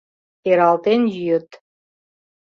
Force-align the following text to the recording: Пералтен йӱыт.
Пералтен 0.41 1.01
йӱыт. 1.15 1.49